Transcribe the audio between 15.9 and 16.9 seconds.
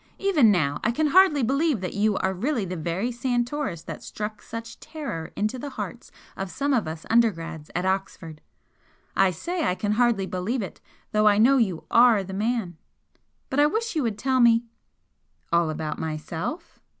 myself?"